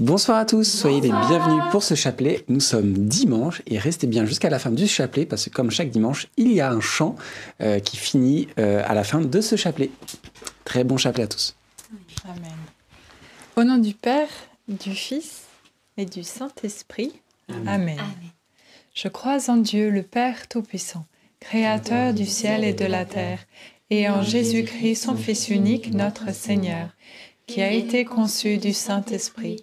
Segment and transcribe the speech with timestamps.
[0.00, 2.42] Bonsoir à tous, soyez les bienvenus pour ce chapelet.
[2.48, 5.90] Nous sommes dimanche et restez bien jusqu'à la fin du chapelet parce que comme chaque
[5.90, 7.16] dimanche, il y a un chant
[7.60, 9.90] euh, qui finit euh, à la fin de ce chapelet.
[10.64, 11.54] Très bon chapelet à tous.
[12.24, 12.56] Amen.
[13.56, 14.30] Au nom du Père,
[14.68, 15.42] du Fils
[15.98, 17.12] et du Saint-Esprit.
[17.66, 18.00] Amen.
[18.94, 21.04] Je crois en Dieu, le Père Tout-Puissant,
[21.40, 23.40] Créateur du ciel et de la terre,
[23.90, 26.88] et en Jésus-Christ, son Fils unique, notre Seigneur,
[27.46, 29.62] qui a été conçu du Saint-Esprit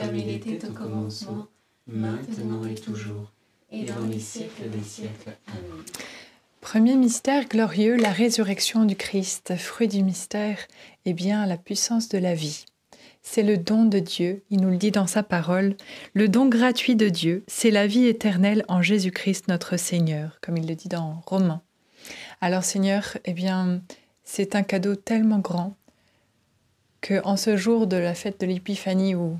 [0.00, 1.46] comme il était au commencement,
[1.86, 3.32] maintenant et toujours,
[3.70, 5.36] et dans les siècles des siècles.
[5.48, 5.84] Amen.
[6.60, 10.58] Premier mystère glorieux, la résurrection du Christ, fruit du mystère,
[11.04, 12.64] et bien, la puissance de la vie.
[13.22, 15.76] C'est le don de Dieu, il nous le dit dans sa parole,
[16.14, 20.66] le don gratuit de Dieu, c'est la vie éternelle en Jésus-Christ notre Seigneur, comme il
[20.66, 21.62] le dit dans Romains.
[22.40, 23.82] Alors Seigneur, eh bien,
[24.24, 25.74] c'est un cadeau tellement grand
[27.02, 29.38] que en ce jour de la fête de l'Épiphanie où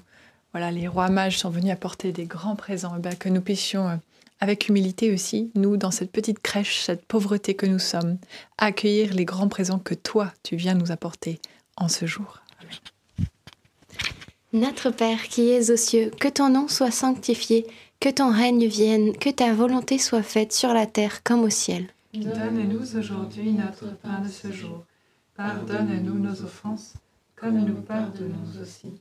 [0.53, 3.89] voilà, les rois mages sont venus apporter des grands présents, eh ben, que nous puissions,
[3.89, 3.97] euh,
[4.41, 8.19] avec humilité aussi, nous, dans cette petite crèche, cette pauvreté que nous sommes,
[8.59, 11.41] accueillir les grands présents que toi, tu viens nous apporter
[11.77, 12.41] en ce jour.
[14.53, 17.67] Notre Père qui es aux cieux, que ton nom soit sanctifié,
[18.01, 21.87] que ton règne vienne, que ta volonté soit faite sur la terre comme au ciel.
[22.13, 24.85] Donne-nous aujourd'hui notre pain de ce jour.
[25.37, 26.95] Pardonne-nous nos offenses,
[27.37, 29.01] comme nous pardonnons aussi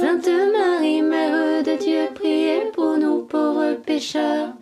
[0.00, 4.52] Sainte Marie, Mère de Dieu, priez pour nous pauvres pécheurs,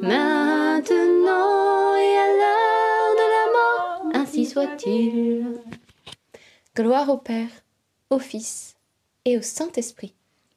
[0.00, 5.58] maintenant et à l'heure de la mort, ainsi soit-il.
[6.74, 7.50] Gloire au Père,
[8.08, 8.76] au Fils
[9.26, 10.14] et au Saint-Esprit.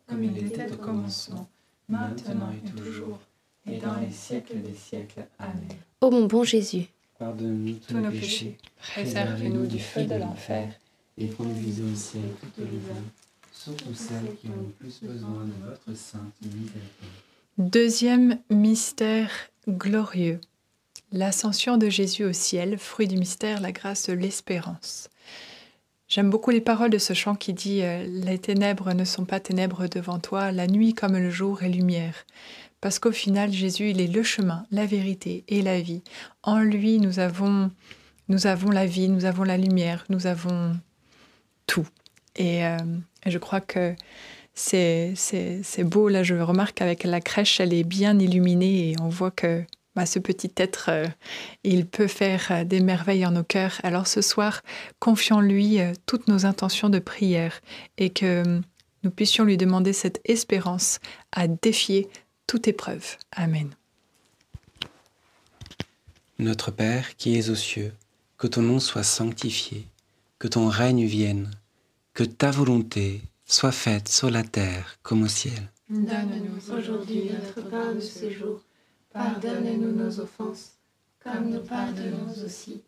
[0.08, 1.50] Comme il était au commencement,
[1.90, 3.20] maintenant et toujours,
[3.70, 5.26] et dans les siècles des siècles.
[5.40, 5.78] Amen.
[6.00, 6.88] Ô mon bon Jésus,
[7.20, 8.58] Pardonne-nous tous nos péchés,
[8.94, 10.70] préservez-nous du feu de l'enfer,
[11.18, 13.10] et conduisez au ciel toutes les âmes,
[13.56, 16.82] surtout celles qui ont le plus besoin de votre sainte miséricorde.
[17.58, 19.32] Deuxième mystère
[19.68, 20.42] glorieux.
[21.12, 25.10] L'ascension de Jésus au ciel, fruit du mystère, la grâce l'espérance.
[26.08, 29.40] J'aime beaucoup les paroles de ce chant qui dit euh, Les ténèbres ne sont pas
[29.40, 32.26] ténèbres devant toi, la nuit comme le jour est lumière.
[32.82, 36.04] Parce qu'au final, Jésus, il est le chemin, la vérité et la vie.
[36.44, 37.72] En lui, nous avons,
[38.28, 40.78] nous avons la vie, nous avons la lumière, nous avons
[41.66, 41.88] tout.
[42.36, 42.78] Et euh,
[43.26, 43.96] je crois que
[44.54, 46.08] c'est c'est- c'est beau.
[46.10, 49.64] Là, je remarque avec la crèche, elle est bien illuminée et on voit que
[49.96, 51.08] bah, ce petit être, euh,
[51.64, 53.80] il peut faire euh, des merveilles en nos cœurs.
[53.84, 54.62] Alors ce soir,
[55.00, 57.62] confions-lui euh, toutes nos intentions de prière
[57.98, 58.44] et que
[59.04, 61.00] nous puissions lui demander cette espérance
[61.32, 62.10] à défier
[62.46, 63.16] toute épreuve.
[63.32, 63.70] Amen.
[66.40, 67.94] Notre Père qui es aux cieux,
[68.38, 69.88] que ton nom soit sanctifié,
[70.40, 71.50] que ton règne vienne,
[72.16, 75.70] que ta volonté soit faite sur la terre comme au ciel.
[75.90, 78.62] Donne-nous Aujourd'hui notre pain de ce jour.
[79.12, 80.78] Pardonne-nous nos offenses,
[81.22, 82.82] comme nous pardonnons aussi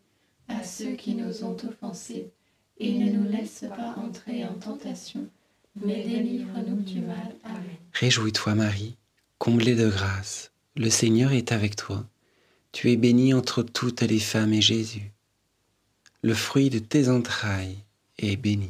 [0.47, 2.31] à ceux qui nous ont offensés.
[2.79, 5.27] Et ne nous laisse pas entrer en tentation,
[5.75, 7.35] mais délivre-nous du mal.
[7.43, 7.77] Amen.
[7.93, 8.95] Réjouis-toi Marie,
[9.39, 12.05] comblée de grâce, le Seigneur est avec toi.
[12.71, 15.11] Tu es bénie entre toutes les femmes et Jésus,
[16.21, 17.77] le fruit de tes entrailles,
[18.19, 18.69] est béni.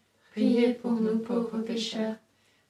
[0.31, 2.15] priez pour nous pauvres pécheurs,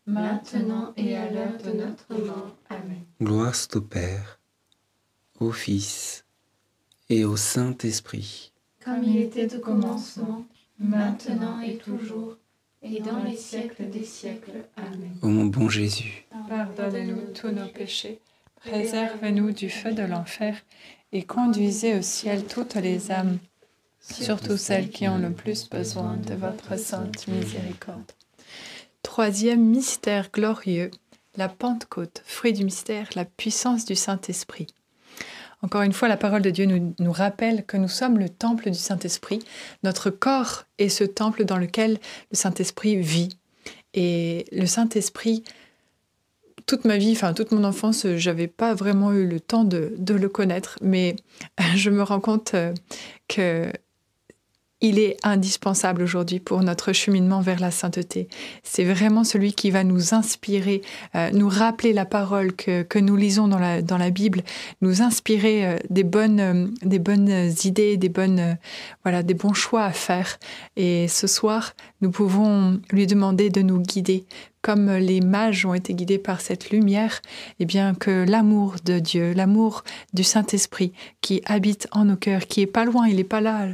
[0.05, 2.55] maintenant et à l'heure de notre mort.
[2.69, 3.03] Amen.
[3.21, 4.39] Gloire soit au Père,
[5.39, 6.25] au Fils
[7.09, 8.51] et au Saint-Esprit.
[8.83, 10.43] Comme il était au commencement,
[10.79, 12.37] maintenant et toujours,
[12.81, 14.65] et dans les siècles des siècles.
[14.75, 15.13] Amen.
[15.21, 18.19] Ô mon bon Jésus, Pardonnez-nous tous nos péchés,
[18.55, 20.55] préservez-nous du feu de l'enfer
[21.11, 23.37] et conduisez au ciel toutes les âmes,
[24.01, 28.11] surtout celles qui ont le plus besoin de votre sainte miséricorde.
[29.03, 30.91] Troisième mystère glorieux,
[31.37, 34.67] la Pentecôte, fruit du mystère, la puissance du Saint-Esprit.
[35.63, 38.71] Encore une fois, la parole de Dieu nous, nous rappelle que nous sommes le temple
[38.71, 39.39] du Saint-Esprit.
[39.83, 41.99] Notre corps est ce temple dans lequel
[42.31, 43.37] le Saint-Esprit vit.
[43.93, 45.43] Et le Saint-Esprit,
[46.65, 50.15] toute ma vie, enfin toute mon enfance, j'avais pas vraiment eu le temps de, de
[50.15, 51.15] le connaître, mais
[51.75, 52.73] je me rends compte euh,
[53.27, 53.71] que
[54.81, 58.27] il est indispensable aujourd'hui pour notre cheminement vers la sainteté.
[58.63, 60.81] C'est vraiment celui qui va nous inspirer,
[61.15, 64.41] euh, nous rappeler la parole que, que nous lisons dans la, dans la Bible,
[64.81, 68.57] nous inspirer euh, des, bonnes, euh, des bonnes idées, des, bonnes,
[69.03, 70.39] voilà, des bons choix à faire.
[70.75, 74.25] Et ce soir, nous pouvons lui demander de nous guider.
[74.63, 77.21] Comme les mages ont été guidés par cette lumière,
[77.59, 79.83] et bien que l'amour de Dieu, l'amour
[80.13, 83.69] du Saint-Esprit qui habite en nos cœurs, qui est pas loin, il est pas là,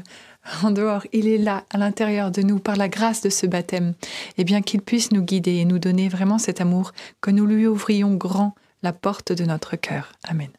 [0.63, 3.93] en dehors, il est là, à l'intérieur de nous, par la grâce de ce baptême,
[4.37, 7.67] et bien qu'il puisse nous guider et nous donner vraiment cet amour, que nous lui
[7.67, 10.13] ouvrions grand la porte de notre cœur.
[10.23, 10.49] Amen.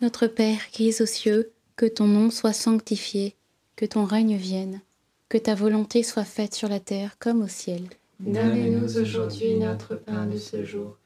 [0.00, 3.34] Notre Père qui es aux cieux, que ton nom soit sanctifié,
[3.76, 4.80] que ton règne vienne,
[5.28, 7.82] que ta volonté soit faite sur la terre comme au ciel.
[8.20, 10.96] Donne-nous aujourd'hui notre pain de ce jour.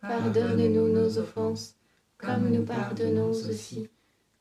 [0.00, 1.76] Pardonne-nous nos offenses,
[2.18, 3.88] comme nous pardonnons aussi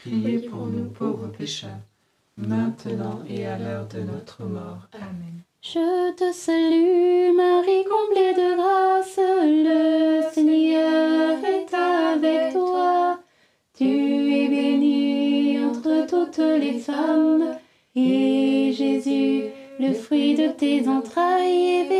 [0.00, 1.82] priez pour nous pauvres pécheurs,
[2.36, 4.88] maintenant et à l'heure de notre mort.
[4.94, 5.42] Amen.
[5.62, 13.20] Je te salue Marie, comblée de grâce, le Seigneur est avec toi.
[13.76, 17.56] Tu es bénie entre toutes les femmes,
[17.94, 19.44] et Jésus,
[19.78, 21.99] le fruit de tes entrailles, est béni.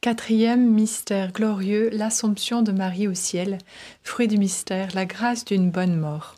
[0.00, 3.58] Quatrième mystère glorieux, l'Assomption de Marie au ciel.
[4.04, 6.36] Fruit du mystère, la grâce d'une bonne mort.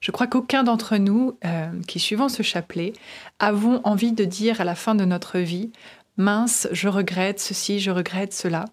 [0.00, 2.92] Je crois qu'aucun d'entre nous, euh, qui suivons ce chapelet,
[3.38, 5.72] avons envie de dire à la fin de notre vie,
[6.18, 8.66] mince, je regrette ceci, je regrette cela.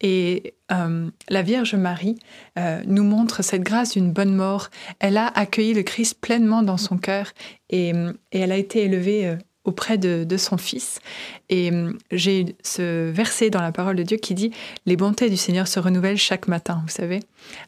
[0.00, 2.18] Et euh, la Vierge Marie
[2.58, 4.70] euh, nous montre cette grâce d'une bonne mort.
[4.98, 7.32] Elle a accueilli le Christ pleinement dans son cœur
[7.68, 7.92] et,
[8.30, 11.00] elle a été élevée auprès de, son Fils.
[11.48, 14.50] Et euh, j'ai ce verset dans la parole de Dieu qui dit
[14.86, 17.20] Les bontés du Seigneur se renouvellent chaque matin, vous savez.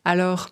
[0.05, 0.51] Alors,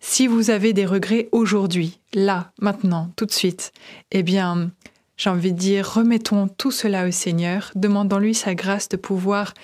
[0.00, 3.72] si vous avez des regrets aujourd'hui, là, maintenant, tout de suite,
[4.12, 4.70] eh bien,
[5.16, 9.54] j'ai envie de dire, remettons tout cela au Seigneur, demandons-lui sa grâce de pouvoir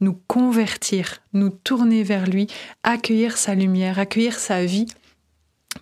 [0.00, 2.48] nous convertir, nous tourner vers lui,
[2.82, 4.86] accueillir sa lumière, accueillir sa vie,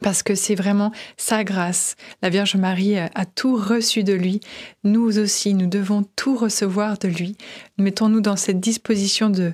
[0.03, 1.97] parce que c'est vraiment sa grâce.
[2.21, 4.41] La Vierge Marie a tout reçu de lui.
[4.85, 7.37] Nous aussi, nous devons tout recevoir de lui.
[7.79, 9.53] Mettons-nous dans cette disposition de,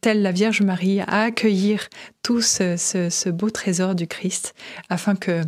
[0.00, 1.88] telle la Vierge Marie à accueillir
[2.22, 4.54] tout ce, ce- ce beau trésor du Christ,
[4.88, 5.42] afin que,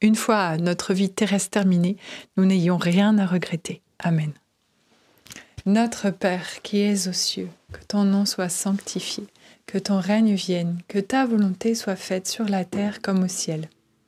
[0.00, 1.96] une fois notre vie terrestre terminée,
[2.36, 3.82] nous n'ayons rien à regretter.
[4.00, 4.32] Amen.
[5.64, 9.24] Notre Père qui es aux cieux, que ton nom soit sanctifié,
[9.66, 13.68] que ton règne vienne, que ta volonté soit faite sur la terre comme au ciel.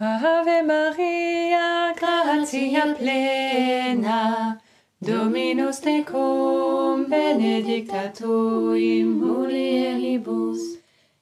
[0.00, 4.60] Ave Maria, gratia plena,
[5.00, 10.78] Dominus tecum, benedicta tu in mulieribus,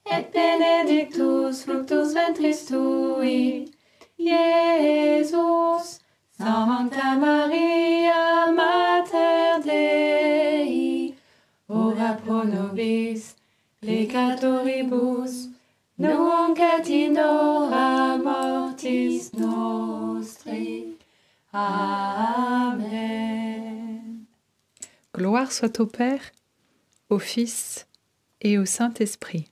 [0.07, 3.69] et benedictus fructus ventris tui,
[4.19, 5.99] Iesus.
[6.39, 11.15] Sancta Maria, Mater Dei,
[11.69, 13.37] ora pro nobis
[13.83, 15.52] peccatoribus,
[16.03, 20.97] nunc et in hora mortis nostri.
[21.53, 23.03] Amen.
[25.15, 26.33] Gloire soit au Père,
[27.09, 27.87] au Fils
[28.41, 29.47] et au Saint-Esprit.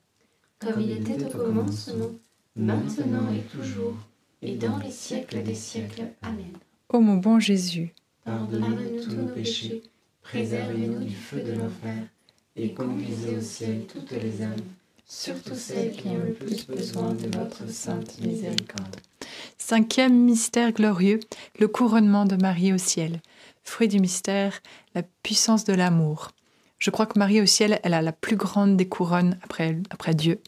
[0.59, 2.11] Comme il était au commencement,
[2.57, 3.97] maintenant et toujours,
[4.43, 6.09] et dans les siècles des siècles.
[6.23, 6.53] Amen.
[6.89, 9.83] Ô mon bon Jésus, Pardonnez-nous tous nos péchés,
[10.23, 12.03] préservez-nous du feu de l'enfer,
[12.57, 14.57] et conduisez au ciel toutes les âmes,
[15.11, 18.97] surtout celles qui ont le plus besoin de votre sainte miséricorde.
[19.59, 21.19] Cinquième mystère glorieux,
[21.59, 23.21] le couronnement de Marie au ciel.
[23.65, 24.61] Fruit du mystère,
[24.95, 26.31] la puissance de l'amour.
[26.79, 30.15] Je crois que Marie au ciel, elle a la plus grande des couronnes après, après
[30.15, 30.41] Dieu.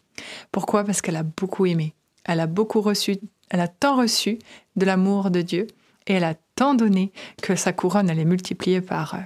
[0.52, 0.84] Pourquoi?
[0.84, 1.92] Parce qu'elle a beaucoup aimé.
[2.24, 3.16] Elle a beaucoup reçu,
[3.50, 4.38] elle a tant reçu
[4.76, 5.66] de l'amour de Dieu
[6.06, 9.18] et elle a tant donné que sa couronne, elle est multipliée par euh,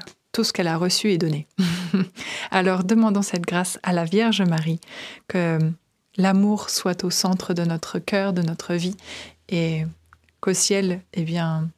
[0.44, 1.46] ce qu'elle a reçu et donné.
[2.50, 4.80] Alors demandons cette grâce à la Vierge Marie,
[5.28, 5.58] que
[6.16, 8.96] l'amour soit au centre de notre cœur, de notre vie,
[9.48, 9.84] et
[10.40, 11.68] qu'au ciel, eh bien,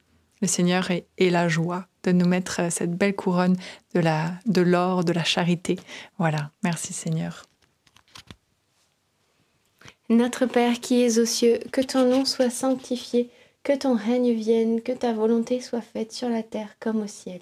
[0.41, 3.57] le Seigneur ait, la joie de nous mettre cette belle couronne
[3.93, 5.77] de l'or, de la charité.
[6.17, 7.43] Voilà, merci Seigneur.
[10.09, 13.29] Notre Père qui es aux cieux, que ton nom soit sanctifié,
[13.63, 17.41] que ton règne vienne, que ta volonté soit faite sur la terre comme au ciel.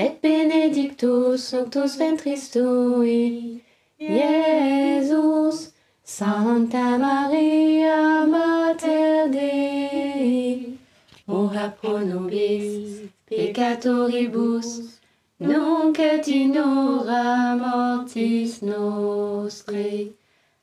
[0.00, 3.62] et benedictus fructus ventris tui,
[3.98, 5.70] Iesus.
[6.02, 10.76] Santa Maria, Mater Dei,
[11.28, 14.98] ora pro nobis peccatoribus,
[15.38, 20.10] nunc et in hora mortis nostre.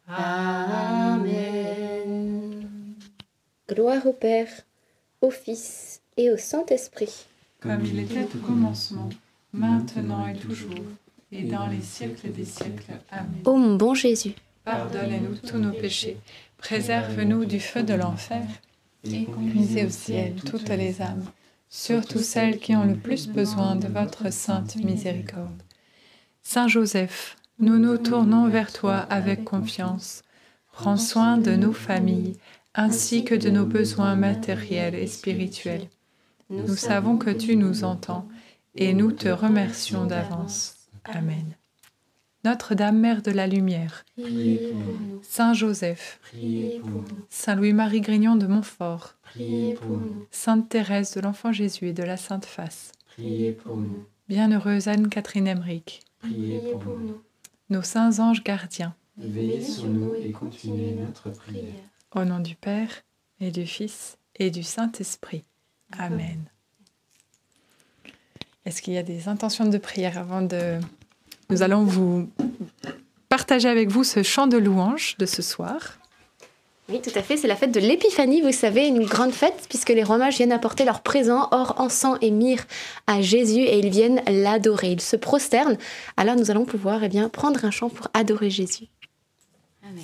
[0.06, 1.48] Amen.
[3.70, 4.66] Gloire au Père,
[5.22, 7.26] au Fils et au Saint-Esprit.
[7.62, 9.10] Comme il était au commencement,
[9.58, 10.86] maintenant et toujours,
[11.32, 12.94] et dans les siècles des siècles.
[13.12, 13.42] Amen.
[13.46, 16.18] Ô mon bon Jésus, Pardonne-nous tous nos péchés,
[16.58, 18.44] préserve-nous du feu de l'enfer,
[19.04, 21.24] et conduisez au ciel toutes les âmes,
[21.70, 25.62] surtout celles qui ont le plus besoin de votre sainte miséricorde.
[26.44, 30.22] Saint Joseph, nous nous tournons vers toi avec confiance.
[30.72, 32.36] Prends soin de nos familles,
[32.76, 35.88] ainsi que de nos besoins matériels et spirituels.
[36.50, 38.28] Nous savons que tu nous entends,
[38.78, 40.76] et nous te remercions d'avance.
[41.06, 41.56] Amen.
[42.44, 45.20] Notre-Dame, Mère de la Lumière, priez pour nous.
[45.24, 47.26] Saint Joseph, Priez pour nous.
[47.30, 50.26] Saint Louis-Marie Grignon de Montfort, Priez pour nous.
[50.32, 54.06] Sainte Thérèse de l'Enfant Jésus et de la Sainte Face, Priez pour nous.
[54.30, 57.22] Bienheureuse Anne-Catherine Emmerich, Priez pour nous.
[57.70, 61.64] nos saints anges gardiens, Veillez sur nous et continuez notre prière.
[62.16, 62.92] au nom du Père
[63.42, 65.44] et du Fils et du Saint-Esprit.
[65.98, 66.46] Amen.
[68.68, 70.78] Est-ce qu'il y a des intentions de prière avant de...
[71.50, 72.28] Nous allons vous
[73.30, 76.00] partager avec vous ce chant de louange de ce soir.
[76.90, 77.38] Oui, tout à fait.
[77.38, 80.52] C'est la fête de l'Épiphanie, vous savez, une grande fête, puisque les rois mages viennent
[80.52, 82.66] apporter leur présent, or, encens et myrrhe,
[83.08, 84.92] à Jésus, et ils viennent l'adorer.
[84.92, 85.78] Ils se prosternent.
[86.18, 88.88] Alors nous allons pouvoir eh bien, prendre un chant pour adorer Jésus.
[89.82, 90.04] Amen.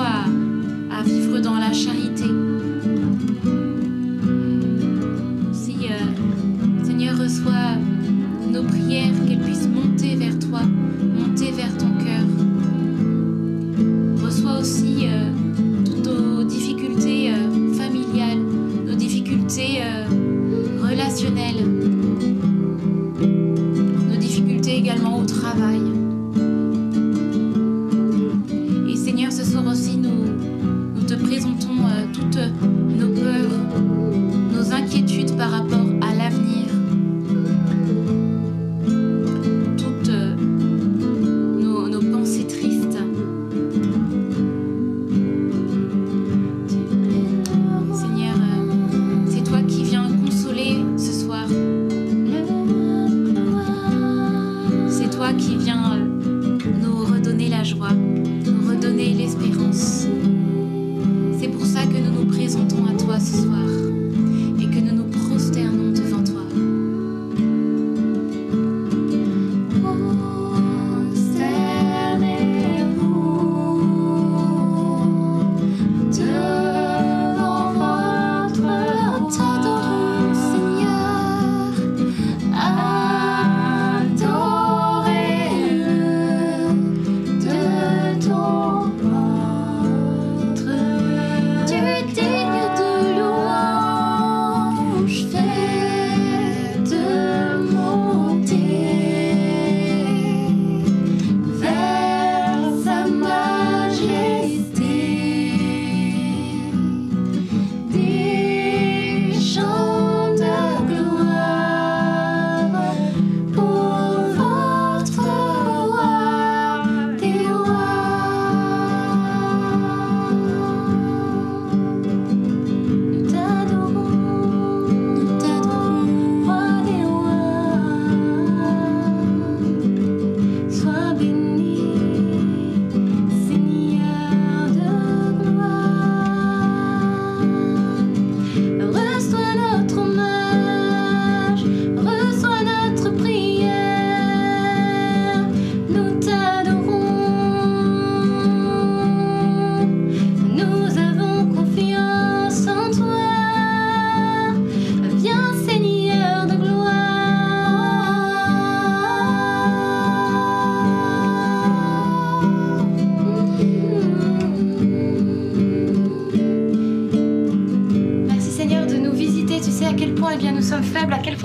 [0.00, 2.24] à vivre dans la charité,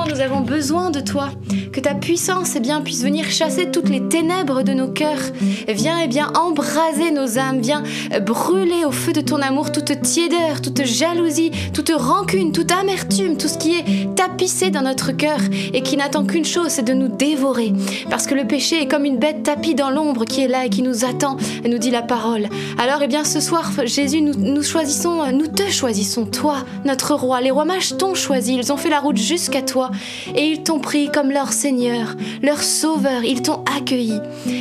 [0.07, 1.29] nous avons besoin de toi.
[1.71, 5.31] Que ta puissance eh bien, puisse venir chasser toutes les ténèbres de nos cœurs.
[5.67, 7.83] Viens eh bien, embraser nos âmes, viens
[8.21, 13.47] brûler au feu de ton amour toute tiédeur, toute jalousie, toute rancune, toute amertume, tout
[13.47, 15.39] ce qui est tapissé dans notre cœur
[15.73, 17.73] et qui n'attend qu'une chose, c'est de nous dévorer.
[18.09, 20.69] Parce que le péché est comme une bête tapie dans l'ombre qui est là et
[20.69, 22.47] qui nous attend, et nous dit la parole.
[22.77, 27.41] Alors, eh bien, ce soir, Jésus, nous, nous choisissons, nous te choisissons, toi, notre roi.
[27.41, 29.91] Les rois mages t'ont choisi, ils ont fait la route jusqu'à toi
[30.35, 33.96] et ils t'ont pris comme leur Seigneur, leur Sauveur, ils t'ont accueilli.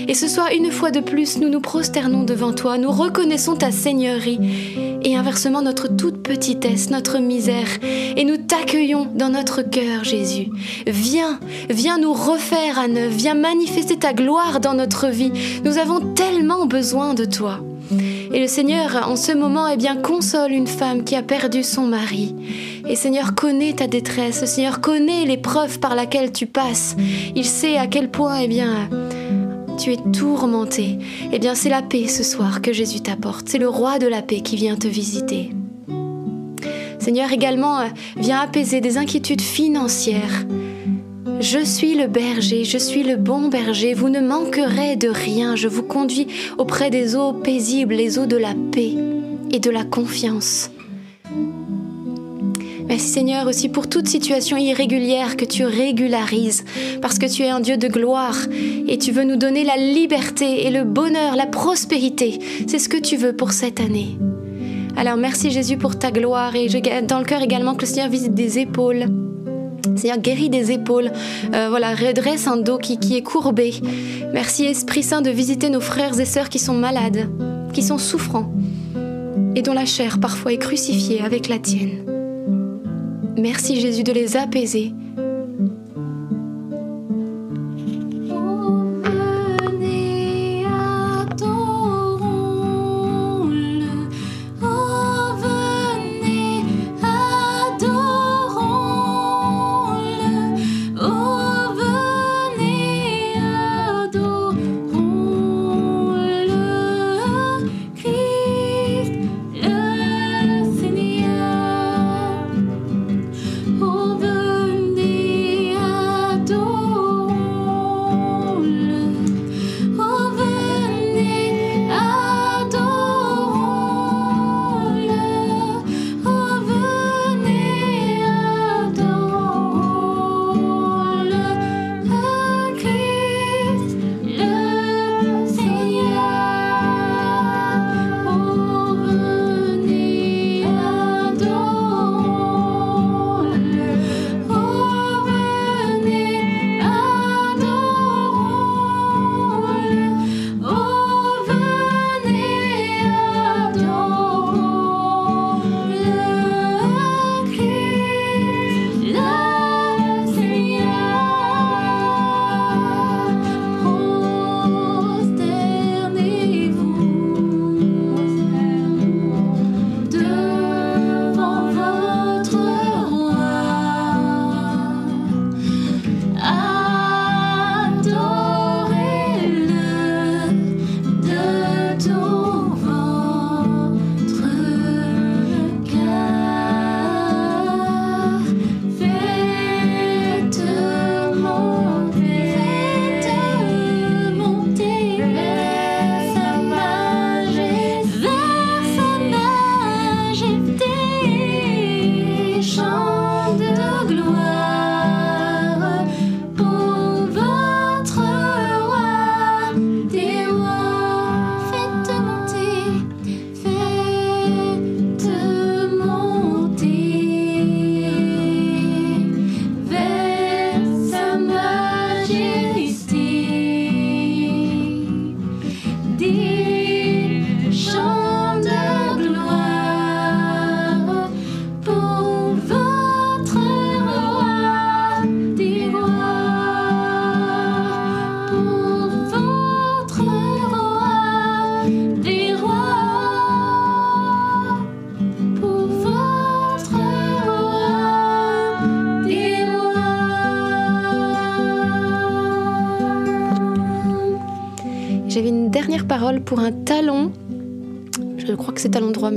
[0.09, 3.70] Et ce soir, une fois de plus, nous nous prosternons devant toi, nous reconnaissons ta
[3.70, 4.39] Seigneurie
[5.03, 10.49] et inversement notre toute petitesse, notre misère, et nous t'accueillons dans notre cœur, Jésus.
[10.87, 15.32] Viens, viens nous refaire à neuf, viens manifester ta gloire dans notre vie.
[15.64, 17.61] Nous avons tellement besoin de toi.
[18.32, 21.87] Et le Seigneur, en ce moment, eh bien, console une femme qui a perdu son
[21.87, 22.34] mari.
[22.89, 26.97] Et Seigneur connaît ta détresse, le Seigneur connaît l'épreuve par laquelle tu passes.
[27.34, 28.89] Il sait à quel point, eh bien,
[29.77, 30.99] tu es tourmenté.
[31.33, 33.49] Eh bien, c'est la paix ce soir que Jésus t'apporte.
[33.49, 35.51] C'est le roi de la paix qui vient te visiter.
[36.99, 37.81] Seigneur, également,
[38.16, 40.47] viens apaiser des inquiétudes financières.
[41.41, 45.68] Je suis le berger, je suis le bon berger, vous ne manquerez de rien, je
[45.68, 48.95] vous conduis auprès des eaux paisibles, les eaux de la paix
[49.53, 50.70] et de la confiance.
[52.89, 56.64] Merci Seigneur aussi pour toute situation irrégulière que tu régularises,
[57.03, 58.37] parce que tu es un Dieu de gloire
[58.87, 62.39] et tu veux nous donner la liberté et le bonheur, la prospérité.
[62.68, 64.18] C'est ce que tu veux pour cette année.
[64.97, 66.68] Alors merci Jésus pour ta gloire et
[67.03, 69.07] dans le cœur également que le Seigneur visite des épaules
[69.97, 71.11] Seigneur, guéris des épaules,
[71.55, 73.72] euh, voilà, redresse un dos qui, qui est courbé.
[74.32, 77.28] Merci Esprit Saint de visiter nos frères et sœurs qui sont malades,
[77.72, 78.53] qui sont souffrants
[79.55, 82.05] et dont la chair parfois est crucifiée avec la tienne.
[83.39, 84.93] Merci Jésus de les apaiser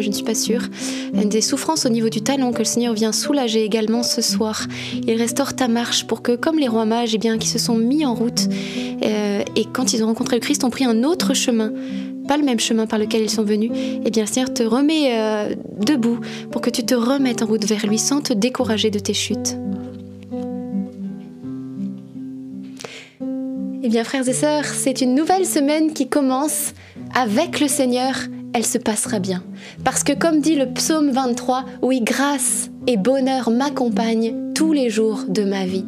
[0.09, 0.63] je ne suis pas sûre,
[1.13, 4.65] des souffrances au niveau du talon que le Seigneur vient soulager également ce soir.
[5.05, 7.75] Il restaure ta marche pour que, comme les rois mages, eh bien, qui se sont
[7.75, 8.47] mis en route
[9.05, 11.71] euh, et quand ils ont rencontré le Christ, ont pris un autre chemin
[12.27, 15.17] pas le même chemin par lequel ils sont venus, eh bien le Seigneur te remet
[15.17, 16.19] euh, debout
[16.51, 19.57] pour que tu te remettes en route vers lui sans te décourager de tes chutes.
[23.81, 26.73] Eh bien frères et sœurs, c'est une nouvelle semaine qui commence
[27.15, 28.13] avec le Seigneur,
[28.53, 29.43] elle se passera bien.
[29.83, 35.25] Parce que comme dit le psaume 23, oui, grâce et bonheur m'accompagnent tous les jours
[35.27, 35.85] de ma vie.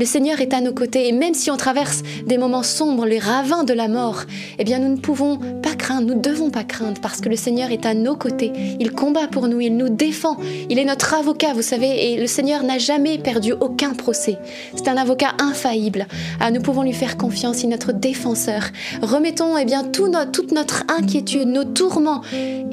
[0.00, 3.18] Le Seigneur est à nos côtés et même si on traverse des moments sombres, les
[3.18, 4.22] ravins de la mort,
[4.58, 7.36] eh bien nous ne pouvons pas craindre, nous ne devons pas craindre parce que le
[7.36, 8.50] Seigneur est à nos côtés.
[8.80, 10.38] Il combat pour nous, il nous défend,
[10.70, 14.38] il est notre avocat, vous savez, et le Seigneur n'a jamais perdu aucun procès.
[14.74, 16.06] C'est un avocat infaillible.
[16.40, 18.62] Ah, nous pouvons lui faire confiance, il est notre défenseur.
[19.02, 22.22] Remettons eh bien tout toute notre inquiétude, nos tourments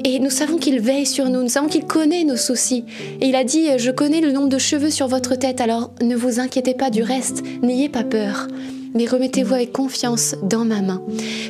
[0.02, 2.86] et nous savons qu'il veille sur nous, nous savons qu'il connaît nos soucis.
[3.20, 6.16] Et il a dit, je connais le nombre de cheveux sur votre tête, alors ne
[6.16, 7.17] vous inquiétez pas du reste
[7.62, 8.48] n'ayez pas peur
[8.94, 11.02] mais remettez-vous avec confiance dans ma main.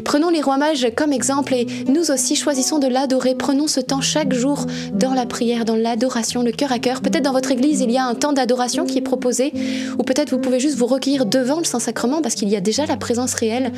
[0.04, 3.34] Prenons les rois mages comme exemple et nous aussi choisissons de l'adorer.
[3.34, 7.00] Prenons ce temps chaque jour dans la prière, dans l'adoration, le cœur à cœur.
[7.00, 9.52] Peut-être dans votre église, il y a un temps d'adoration qui est proposé,
[9.98, 12.86] ou peut-être vous pouvez juste vous recueillir devant le Saint-Sacrement parce qu'il y a déjà
[12.86, 13.72] la présence réelle.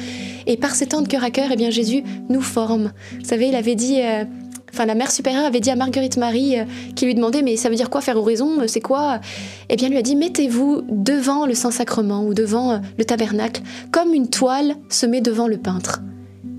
[0.46, 2.92] Et par ces temps de cœur à cœur, eh bien Jésus nous forme.
[3.18, 4.00] Vous savez, il avait dit...
[4.00, 4.24] Euh,
[4.72, 6.64] Enfin, la mère supérieure avait dit à Marguerite Marie, euh,
[6.94, 9.20] qui lui demandait Mais ça veut dire quoi faire oraison euh, C'est quoi
[9.68, 14.14] Eh bien, lui a dit Mettez-vous devant le Saint-Sacrement ou devant euh, le tabernacle, comme
[14.14, 16.00] une toile se met devant le peintre.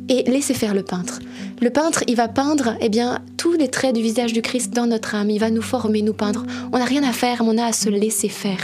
[0.09, 1.19] Et laissez faire le peintre.
[1.61, 4.87] Le peintre, il va peindre eh bien, tous les traits du visage du Christ dans
[4.87, 5.29] notre âme.
[5.29, 6.43] Il va nous former, nous peindre.
[6.73, 8.59] On n'a rien à faire, on a à se laisser faire.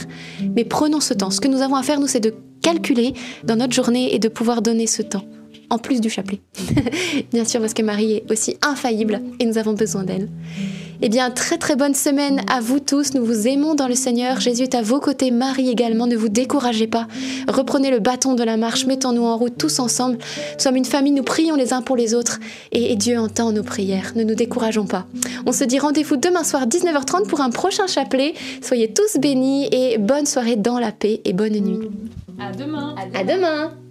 [0.56, 1.30] Mais prenons ce temps.
[1.30, 3.14] Ce que nous avons à faire, nous, c'est de calculer
[3.46, 5.24] dans notre journée et de pouvoir donner ce temps
[5.70, 6.42] en plus du chapelet.
[7.34, 10.30] Bien sûr, parce que Marie est aussi infaillible et nous avons besoin d'elle.
[11.02, 13.14] Eh bien, très très bonne semaine à vous tous.
[13.14, 14.40] Nous vous aimons dans le Seigneur.
[14.40, 16.08] Jésus est à vos côtés, Marie également.
[16.08, 17.08] Ne vous découragez pas.
[17.48, 18.88] Reprenez le bâton de la marche.
[18.88, 20.18] Mettons-nous en route tous ensemble.
[20.18, 22.40] Nous sommes une famille, nous prions les uns pour les autres
[22.72, 24.14] et, Dieu entend nos prières.
[24.16, 25.06] Ne nous décourageons pas.
[25.46, 28.34] On se dit rendez-vous demain soir 19h30 pour un prochain chapelet.
[28.62, 31.90] Soyez tous bénis et bonne soirée dans la paix et bonne nuit.
[32.40, 32.96] À demain.
[33.14, 33.87] À demain.